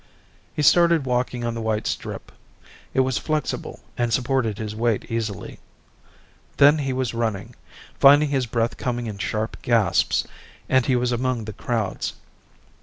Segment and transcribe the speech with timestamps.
[0.55, 2.31] He started walking on the white strip.
[2.91, 5.59] It was flexible and supported his weight easily.
[6.57, 7.55] Then he was running,
[7.99, 10.27] finding his breath coming in sharp gasps
[10.67, 12.13] and he was among the crowds.